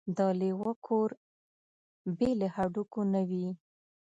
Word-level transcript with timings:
د 0.17 0.19
لېوه 0.39 0.71
کور 0.85 1.09
بې 2.17 2.31
له 2.41 2.47
هډوکو 2.55 3.01
نه 3.13 3.21
وي. 3.29 3.47